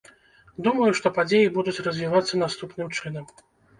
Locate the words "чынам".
3.01-3.29